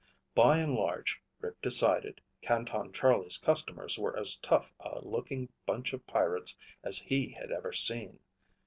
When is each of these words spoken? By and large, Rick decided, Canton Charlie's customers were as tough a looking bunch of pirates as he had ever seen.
By 0.33 0.57
and 0.57 0.73
large, 0.73 1.21
Rick 1.41 1.61
decided, 1.61 2.21
Canton 2.41 2.91
Charlie's 2.91 3.37
customers 3.37 3.99
were 3.99 4.17
as 4.17 4.35
tough 4.35 4.73
a 4.79 4.99
looking 5.05 5.49
bunch 5.67 5.93
of 5.93 6.07
pirates 6.07 6.57
as 6.83 6.97
he 7.01 7.33
had 7.39 7.51
ever 7.51 7.71
seen. 7.71 8.17